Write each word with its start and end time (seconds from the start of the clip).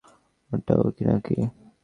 ওটা 0.51 0.73
ও 0.79 0.87
নাকি? 1.09 1.37